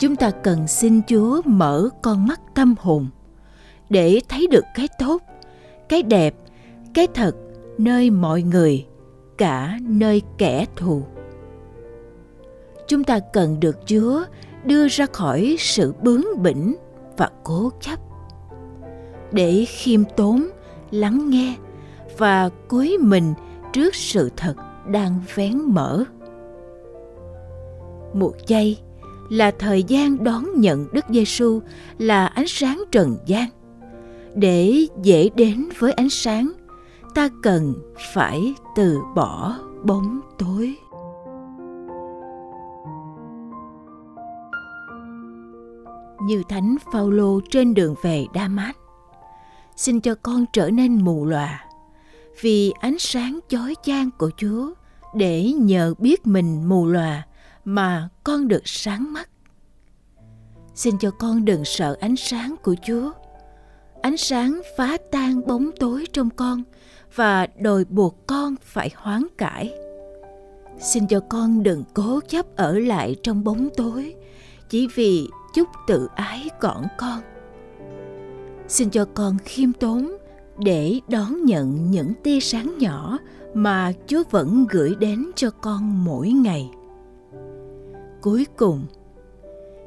Chúng 0.00 0.16
ta 0.16 0.30
cần 0.30 0.68
xin 0.68 1.00
chúa 1.06 1.42
mở 1.44 1.88
con 2.02 2.26
mắt 2.26 2.40
tâm 2.54 2.74
hồn 2.78 3.06
để 3.90 4.20
thấy 4.28 4.46
được 4.46 4.64
cái 4.74 4.88
tốt, 4.98 5.22
cái 5.88 6.02
đẹp, 6.02 6.34
cái 6.94 7.06
thật 7.14 7.36
nơi 7.78 8.10
mọi 8.10 8.42
người, 8.42 8.86
cả 9.38 9.78
nơi 9.82 10.22
kẻ 10.38 10.66
thù. 10.76 11.02
Chúng 12.88 13.04
ta 13.04 13.18
cần 13.32 13.60
được 13.60 13.76
chúa 13.86 14.24
đưa 14.64 14.88
ra 14.88 15.06
khỏi 15.12 15.56
sự 15.58 15.94
bướng 16.02 16.42
bỉnh 16.42 16.76
và 17.16 17.30
cố 17.44 17.70
chấp 17.80 18.00
để 19.32 19.64
khiêm 19.68 20.04
tốn, 20.16 20.48
lắng 20.90 21.30
nghe 21.30 21.56
và 22.18 22.48
cúi 22.68 22.98
mình 22.98 23.34
trước 23.72 23.94
sự 23.94 24.30
thật 24.36 24.54
đang 24.88 25.20
vén 25.34 25.58
mở. 25.58 26.04
Một 28.14 28.32
giây 28.46 28.78
là 29.30 29.50
thời 29.58 29.82
gian 29.82 30.24
đón 30.24 30.60
nhận 30.60 30.86
Đức 30.92 31.04
Giêsu 31.08 31.60
là 31.98 32.26
ánh 32.26 32.46
sáng 32.48 32.82
trần 32.92 33.16
gian. 33.26 33.48
Để 34.34 34.86
dễ 35.02 35.28
đến 35.36 35.68
với 35.78 35.92
ánh 35.92 36.10
sáng, 36.10 36.52
ta 37.14 37.28
cần 37.42 37.74
phải 38.14 38.54
từ 38.76 38.98
bỏ 39.16 39.58
bóng 39.84 40.20
tối. 40.38 40.76
Như 46.26 46.42
Thánh 46.48 46.76
Phaolô 46.92 47.40
trên 47.50 47.74
đường 47.74 47.94
về 48.02 48.26
Đa-mát, 48.34 48.76
xin 49.76 50.00
cho 50.00 50.14
con 50.14 50.44
trở 50.52 50.70
nên 50.70 51.04
mù 51.04 51.26
lòa 51.26 51.64
vì 52.40 52.72
ánh 52.80 52.98
sáng 52.98 53.38
chói 53.48 53.74
chang 53.82 54.10
của 54.18 54.30
Chúa 54.36 54.70
để 55.14 55.52
nhờ 55.52 55.94
biết 55.98 56.26
mình 56.26 56.68
mù 56.68 56.86
lòa 56.86 57.22
mà 57.74 58.08
con 58.24 58.48
được 58.48 58.62
sáng 58.64 59.12
mắt. 59.12 59.30
Xin 60.74 60.98
cho 60.98 61.10
con 61.10 61.44
đừng 61.44 61.64
sợ 61.64 61.96
ánh 62.00 62.16
sáng 62.16 62.54
của 62.62 62.74
Chúa. 62.86 63.12
Ánh 64.02 64.16
sáng 64.16 64.60
phá 64.76 64.96
tan 65.10 65.46
bóng 65.46 65.70
tối 65.80 66.06
trong 66.12 66.30
con 66.30 66.62
và 67.14 67.46
đòi 67.58 67.84
buộc 67.84 68.26
con 68.26 68.54
phải 68.62 68.90
hoán 68.96 69.22
cải. 69.38 69.74
Xin 70.80 71.06
cho 71.06 71.20
con 71.20 71.62
đừng 71.62 71.84
cố 71.94 72.20
chấp 72.28 72.56
ở 72.56 72.78
lại 72.78 73.16
trong 73.22 73.44
bóng 73.44 73.68
tối 73.76 74.14
chỉ 74.68 74.88
vì 74.94 75.28
chút 75.54 75.68
tự 75.86 76.08
ái 76.14 76.48
cỏn 76.60 76.84
con. 76.98 77.20
Xin 78.68 78.90
cho 78.90 79.04
con 79.14 79.36
khiêm 79.44 79.72
tốn 79.72 80.16
để 80.58 81.00
đón 81.08 81.44
nhận 81.44 81.90
những 81.90 82.12
tia 82.22 82.40
sáng 82.40 82.78
nhỏ 82.78 83.18
mà 83.54 83.92
Chúa 84.06 84.22
vẫn 84.30 84.66
gửi 84.70 84.94
đến 84.94 85.30
cho 85.36 85.50
con 85.50 86.04
mỗi 86.04 86.30
ngày. 86.30 86.70
Cuối 88.22 88.46
cùng, 88.56 88.86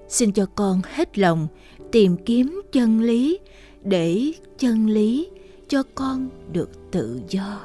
xin 0.08 0.32
cho 0.32 0.46
con 0.56 0.82
hết 0.86 1.18
lòng 1.18 1.48
tìm 1.92 2.18
kiếm 2.26 2.62
chân 2.72 3.02
lý 3.02 3.40
để 3.84 4.32
chân 4.58 4.88
lý 4.88 5.30
cho 5.68 5.84
con 5.96 6.30
được 6.52 6.70
tự 6.92 7.22
do. 7.30 7.60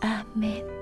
Amen. 0.00 0.75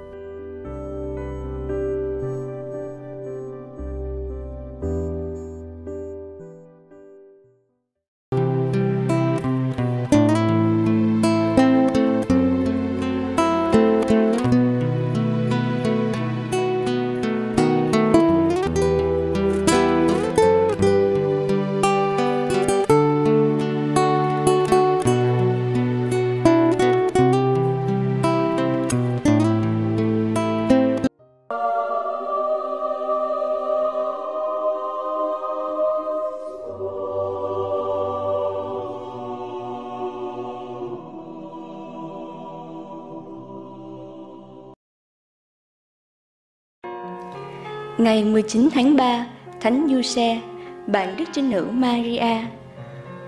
Ngày 48.05 48.25
19 48.25 48.69
tháng 48.75 48.97
3, 48.97 49.27
Thánh 49.61 49.89
Giuse, 49.91 50.41
bạn 50.87 51.17
Đức 51.17 51.25
Trinh 51.33 51.51
Nữ 51.51 51.69
Maria. 51.73 52.47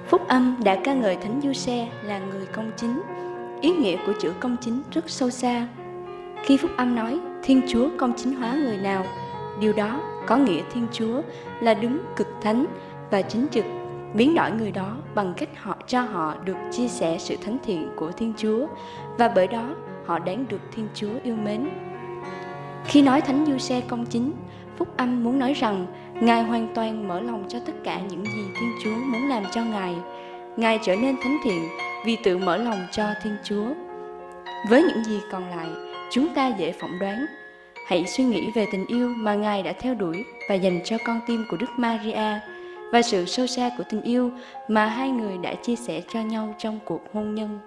Phúc 0.06 0.28
âm 0.28 0.56
đã 0.64 0.76
ca 0.84 0.94
ngợi 0.94 1.16
Thánh 1.16 1.40
Giuse 1.42 1.88
là 2.02 2.18
người 2.18 2.46
công 2.46 2.70
chính. 2.76 3.02
Ý 3.60 3.70
nghĩa 3.70 3.96
của 4.06 4.12
chữ 4.20 4.32
công 4.40 4.56
chính 4.60 4.82
rất 4.92 5.10
sâu 5.10 5.30
xa. 5.30 5.68
Khi 6.44 6.56
Phúc 6.56 6.70
âm 6.76 6.94
nói 6.94 7.20
Thiên 7.42 7.62
Chúa 7.68 7.88
công 7.98 8.12
chính 8.16 8.34
hóa 8.34 8.54
người 8.54 8.76
nào, 8.76 9.04
điều 9.60 9.72
đó 9.72 10.00
có 10.26 10.36
nghĩa 10.36 10.62
Thiên 10.74 10.86
Chúa 10.92 11.22
là 11.60 11.74
đứng 11.74 11.98
cực 12.16 12.28
thánh 12.42 12.66
và 13.10 13.22
chính 13.22 13.46
trực 13.50 13.64
biến 14.14 14.34
đổi 14.34 14.50
người 14.50 14.72
đó 14.72 14.96
bằng 15.14 15.34
cách 15.36 15.48
họ 15.62 15.76
cho 15.86 16.00
họ 16.00 16.34
được 16.44 16.56
chia 16.72 16.88
sẻ 16.88 17.16
sự 17.18 17.36
thánh 17.44 17.58
thiện 17.64 17.88
của 17.96 18.12
Thiên 18.12 18.32
Chúa 18.36 18.66
và 19.18 19.28
bởi 19.28 19.46
đó 19.46 19.74
họ 20.06 20.18
đáng 20.18 20.44
được 20.48 20.60
Thiên 20.74 20.88
Chúa 20.94 21.12
yêu 21.24 21.36
mến. 21.44 21.68
Khi 22.86 23.02
nói 23.02 23.20
Thánh 23.20 23.46
Du 23.46 23.58
công 23.88 24.06
chính, 24.06 24.32
Phúc 24.76 24.88
Âm 24.96 25.24
muốn 25.24 25.38
nói 25.38 25.52
rằng 25.52 25.86
Ngài 26.20 26.42
hoàn 26.42 26.68
toàn 26.74 27.08
mở 27.08 27.20
lòng 27.20 27.44
cho 27.48 27.58
tất 27.66 27.72
cả 27.84 28.00
những 28.10 28.24
gì 28.24 28.44
Thiên 28.60 28.72
Chúa 28.84 28.96
muốn 29.06 29.28
làm 29.28 29.42
cho 29.52 29.64
Ngài. 29.64 29.94
Ngài 30.56 30.78
trở 30.84 30.96
nên 30.96 31.16
thánh 31.22 31.38
thiện 31.44 31.68
vì 32.04 32.16
tự 32.24 32.38
mở 32.38 32.56
lòng 32.56 32.86
cho 32.92 33.04
Thiên 33.22 33.36
Chúa. 33.44 33.66
Với 34.68 34.82
những 34.82 35.04
gì 35.04 35.20
còn 35.30 35.48
lại, 35.48 35.66
chúng 36.10 36.34
ta 36.34 36.48
dễ 36.48 36.72
phỏng 36.72 36.98
đoán. 36.98 37.26
Hãy 37.86 38.06
suy 38.06 38.24
nghĩ 38.24 38.50
về 38.54 38.66
tình 38.72 38.86
yêu 38.86 39.14
mà 39.16 39.34
Ngài 39.34 39.62
đã 39.62 39.72
theo 39.72 39.94
đuổi 39.94 40.24
và 40.48 40.54
dành 40.54 40.80
cho 40.84 40.96
con 41.04 41.20
tim 41.26 41.44
của 41.50 41.56
Đức 41.56 41.70
Maria 41.76 42.40
và 42.92 43.02
sự 43.02 43.24
sâu 43.24 43.46
xa 43.46 43.70
của 43.78 43.84
tình 43.90 44.02
yêu 44.02 44.30
mà 44.68 44.86
hai 44.86 45.10
người 45.10 45.38
đã 45.42 45.54
chia 45.54 45.76
sẻ 45.76 46.02
cho 46.12 46.20
nhau 46.20 46.54
trong 46.58 46.78
cuộc 46.84 47.00
hôn 47.12 47.34
nhân. 47.34 47.58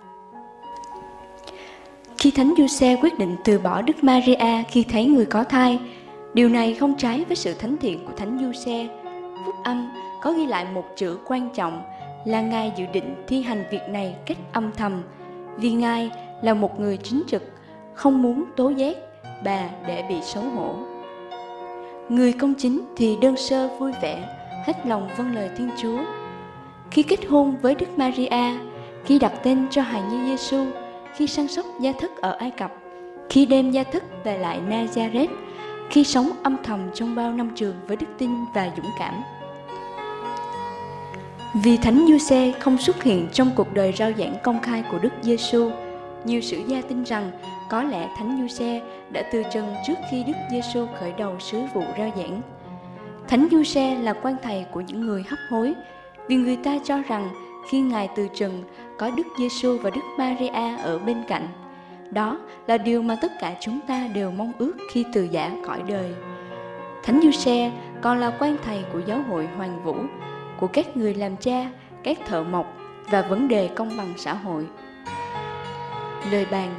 Khi 2.18 2.32
Thánh 2.32 2.54
Giuse 2.58 2.96
quyết 3.02 3.20
định 3.20 3.36
từ 3.44 3.60
bỏ 3.60 3.82
Đức 3.82 4.04
Maria 4.04 4.64
khi 4.70 4.84
thấy 4.84 5.06
người 5.06 5.26
có 5.26 5.44
thai, 5.44 5.80
điều 6.40 6.50
này 6.50 6.74
không 6.74 6.98
trái 6.98 7.26
với 7.28 7.36
sự 7.36 7.54
thánh 7.54 7.78
thiện 7.78 8.06
của 8.06 8.14
Thánh 8.18 8.40
Giuse. 8.42 8.88
Phúc 9.46 9.56
âm 9.64 9.92
có 10.22 10.32
ghi 10.32 10.46
lại 10.46 10.66
một 10.74 10.86
chữ 10.96 11.18
quan 11.26 11.50
trọng 11.54 11.82
là 12.26 12.42
Ngài 12.42 12.72
dự 12.78 12.86
định 12.94 13.16
thi 13.28 13.42
hành 13.42 13.64
việc 13.72 13.82
này 13.90 14.16
cách 14.26 14.38
âm 14.54 14.72
thầm, 14.72 15.04
vì 15.58 15.72
Ngài 15.72 16.12
là 16.42 16.54
một 16.54 16.80
người 16.80 16.98
chính 16.98 17.24
trực, 17.28 17.44
không 17.94 18.22
muốn 18.22 18.46
tố 18.56 18.70
giác 18.70 18.98
bà 19.44 19.70
để 19.88 20.04
bị 20.10 20.16
xấu 20.22 20.44
hổ. 20.44 20.76
Người 22.10 22.34
công 22.34 22.54
chính 22.54 22.82
thì 22.98 23.18
đơn 23.22 23.38
sơ 23.38 23.68
vui 23.80 23.92
vẻ, 24.02 24.24
hết 24.66 24.74
lòng 24.86 25.10
vâng 25.18 25.36
lời 25.36 25.50
Thiên 25.58 25.70
Chúa. 25.82 26.00
Khi 26.92 27.04
kết 27.04 27.26
hôn 27.30 27.56
với 27.62 27.76
Đức 27.76 27.98
Maria, 27.98 28.58
khi 29.06 29.20
đặt 29.20 29.34
tên 29.44 29.68
cho 29.72 29.82
hài 29.82 30.02
nhi 30.02 30.18
Giêsu, 30.28 30.66
khi 31.16 31.28
săn 31.28 31.48
sóc 31.48 31.66
gia 31.82 31.92
thức 31.92 32.12
ở 32.22 32.32
Ai 32.32 32.52
Cập, 32.52 32.72
khi 33.30 33.46
đem 33.46 33.72
gia 33.72 33.84
thức 33.84 34.04
về 34.24 34.38
lại 34.38 34.60
Nazareth, 34.70 35.49
khi 35.90 36.04
sống 36.04 36.30
âm 36.44 36.58
thầm 36.64 36.80
trong 36.94 37.16
bao 37.16 37.34
năm 37.34 37.50
trường 37.56 37.76
với 37.88 37.98
đức 37.98 38.08
tin 38.18 38.32
và 38.54 38.70
dũng 38.78 38.92
cảm. 39.00 39.24
Vì 41.64 41.78
Thánh 41.78 42.06
Giuse 42.10 42.52
không 42.60 42.78
xuất 42.78 43.04
hiện 43.04 43.28
trong 43.34 43.50
cuộc 43.56 43.74
đời 43.74 43.94
rao 43.98 44.12
giảng 44.18 44.36
công 44.44 44.62
khai 44.62 44.84
của 44.92 45.00
Đức 45.00 45.10
Giêsu, 45.22 45.72
nhiều 46.26 46.42
sử 46.42 46.62
gia 46.68 46.82
tin 46.82 47.04
rằng 47.04 47.32
có 47.70 47.84
lẽ 47.84 48.10
Thánh 48.18 48.38
Giuse 48.42 48.82
đã 49.10 49.24
từ 49.32 49.44
trần 49.54 49.76
trước 49.88 49.94
khi 50.12 50.24
Đức 50.24 50.34
Giêsu 50.52 50.86
khởi 51.00 51.14
đầu 51.18 51.36
sứ 51.40 51.62
vụ 51.74 51.84
rao 51.98 52.12
giảng. 52.18 52.42
Thánh 53.28 53.48
Giuse 53.52 53.96
là 53.96 54.14
quan 54.14 54.36
thầy 54.44 54.66
của 54.72 54.82
những 54.82 55.02
người 55.02 55.24
hấp 55.30 55.40
hối, 55.50 55.74
vì 56.28 56.36
người 56.36 56.58
ta 56.58 56.78
cho 56.84 57.02
rằng 57.08 57.30
khi 57.70 57.82
Ngài 57.82 58.10
từ 58.16 58.28
trần 58.36 58.64
có 58.98 59.12
Đức 59.18 59.28
Giêsu 59.40 59.78
và 59.78 59.90
Đức 59.90 60.02
Maria 60.18 60.78
ở 60.84 61.00
bên 61.00 61.24
cạnh. 61.28 61.48
Đó 62.12 62.40
là 62.68 62.78
điều 62.78 63.02
mà 63.02 63.18
tất 63.22 63.32
cả 63.40 63.56
chúng 63.62 63.80
ta 63.88 64.08
đều 64.14 64.32
mong 64.32 64.52
ước 64.58 64.74
khi 64.92 65.06
từ 65.14 65.24
giả 65.24 65.52
cõi 65.66 65.82
đời. 65.88 66.12
Thánh 67.04 67.20
Giuse 67.24 67.72
còn 68.02 68.18
là 68.20 68.32
quan 68.40 68.58
thầy 68.66 68.84
của 68.94 69.00
giáo 69.06 69.22
hội 69.30 69.50
Hoàng 69.58 69.84
Vũ, 69.84 69.96
của 70.60 70.68
các 70.68 70.98
người 70.98 71.14
làm 71.14 71.38
cha, 71.38 71.70
các 72.04 72.18
thợ 72.28 72.44
mộc 72.44 72.78
và 73.12 73.22
vấn 73.22 73.48
đề 73.48 73.68
công 73.68 73.98
bằng 73.98 74.14
xã 74.18 74.34
hội. 74.34 74.68
Lời 76.32 76.46
bàn 76.52 76.76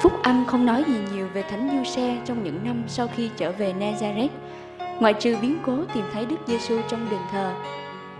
Phúc 0.00 0.12
âm 0.22 0.44
không 0.44 0.66
nói 0.66 0.84
gì 0.86 0.98
nhiều 1.12 1.28
về 1.34 1.42
Thánh 1.42 1.70
Giuse 1.70 2.16
trong 2.24 2.44
những 2.44 2.64
năm 2.64 2.82
sau 2.88 3.08
khi 3.16 3.30
trở 3.36 3.52
về 3.52 3.74
Nazareth, 3.80 4.28
ngoại 5.00 5.14
trừ 5.14 5.36
biến 5.42 5.58
cố 5.62 5.76
tìm 5.94 6.04
thấy 6.12 6.26
Đức 6.26 6.36
Giêsu 6.46 6.80
trong 6.88 7.06
đền 7.10 7.20
thờ. 7.32 7.52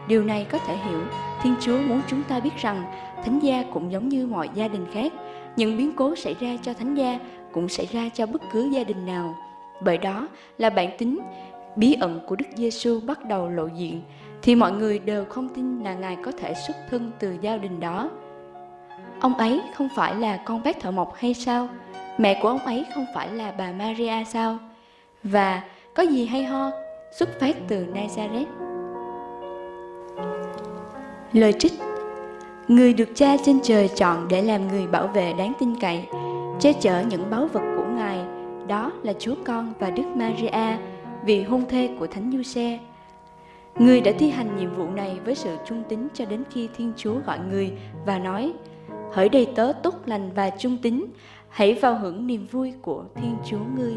Điều 0.09 0.25
này 0.25 0.47
có 0.51 0.59
thể 0.59 0.77
hiểu 0.77 1.01
Thiên 1.43 1.55
Chúa 1.61 1.79
muốn 1.79 2.01
chúng 2.09 2.23
ta 2.23 2.41
biết 2.41 2.57
rằng 2.57 2.85
thánh 3.25 3.39
gia 3.39 3.65
cũng 3.73 3.93
giống 3.93 4.09
như 4.09 4.27
mọi 4.27 4.49
gia 4.55 4.69
đình 4.69 4.87
khác, 4.93 5.12
những 5.57 5.77
biến 5.77 5.92
cố 5.97 6.16
xảy 6.16 6.37
ra 6.40 6.57
cho 6.62 6.73
thánh 6.75 6.95
gia 6.95 7.19
cũng 7.53 7.69
xảy 7.69 7.87
ra 7.87 8.09
cho 8.14 8.27
bất 8.27 8.42
cứ 8.53 8.71
gia 8.71 8.85
đình 8.85 9.07
nào. 9.07 9.35
Bởi 9.81 9.99
đó 9.99 10.29
là 10.59 10.71
bản 10.71 10.90
tính, 10.99 11.21
bí 11.77 11.97
ẩn 12.01 12.21
của 12.27 12.37
Đức 12.37 12.45
Giêsu 12.57 13.01
bắt 13.01 13.25
đầu 13.25 13.49
lộ 13.49 13.66
diện, 13.66 14.03
thì 14.42 14.55
mọi 14.55 14.73
người 14.73 14.99
đều 14.99 15.25
không 15.25 15.49
tin 15.49 15.81
là 15.81 15.95
Ngài 15.95 16.16
có 16.25 16.33
thể 16.33 16.55
xuất 16.66 16.77
thân 16.90 17.11
từ 17.19 17.37
gia 17.40 17.57
đình 17.57 17.81
đó. 17.81 18.11
Ông 19.21 19.35
ấy 19.35 19.61
không 19.75 19.88
phải 19.97 20.14
là 20.14 20.37
con 20.37 20.62
bác 20.62 20.81
thợ 20.81 20.90
mộc 20.90 21.14
hay 21.14 21.35
sao? 21.35 21.69
Mẹ 22.19 22.40
của 22.42 22.49
ông 22.49 22.59
ấy 22.59 22.85
không 22.95 23.07
phải 23.14 23.29
là 23.29 23.53
bà 23.59 23.73
Maria 23.73 24.25
sao? 24.25 24.59
Và 25.23 25.62
có 25.95 26.03
gì 26.03 26.27
hay 26.27 26.45
ho 26.45 26.71
xuất 27.19 27.40
phát 27.40 27.57
từ 27.69 27.87
Nazareth? 27.95 28.47
Lời 31.33 31.53
trích 31.53 31.73
Người 32.68 32.92
được 32.92 33.09
cha 33.14 33.37
trên 33.44 33.61
trời 33.62 33.88
chọn 33.88 34.29
để 34.29 34.42
làm 34.42 34.68
người 34.68 34.87
bảo 34.87 35.07
vệ 35.07 35.33
đáng 35.33 35.52
tin 35.59 35.81
cậy, 35.81 36.07
che 36.61 36.72
chở 36.72 37.02
những 37.09 37.31
báu 37.31 37.46
vật 37.46 37.62
của 37.76 37.85
Ngài, 37.96 38.24
đó 38.66 38.92
là 39.02 39.12
Chúa 39.18 39.35
Con 39.44 39.72
và 39.79 39.90
Đức 39.90 40.02
Maria, 40.14 40.76
vị 41.24 41.42
hôn 41.42 41.64
thê 41.68 41.90
của 41.98 42.07
Thánh 42.07 42.33
Giuse. 42.33 42.79
Người 43.79 44.00
đã 44.00 44.12
thi 44.18 44.31
hành 44.31 44.57
nhiệm 44.57 44.74
vụ 44.74 44.90
này 44.90 45.20
với 45.24 45.35
sự 45.35 45.57
trung 45.66 45.83
tín 45.88 46.09
cho 46.14 46.24
đến 46.24 46.44
khi 46.50 46.68
Thiên 46.76 46.92
Chúa 46.96 47.14
gọi 47.26 47.38
người 47.50 47.72
và 48.07 48.18
nói: 48.18 48.52
Hỡi 49.12 49.29
đầy 49.29 49.46
tớ 49.55 49.72
tốt 49.83 49.94
lành 50.07 50.31
và 50.35 50.50
trung 50.50 50.79
tín, 50.83 51.05
hãy 51.48 51.74
vào 51.74 51.98
hưởng 51.98 52.26
niềm 52.26 52.46
vui 52.50 52.72
của 52.83 53.05
Thiên 53.14 53.37
Chúa 53.44 53.61
ngươi. 53.76 53.96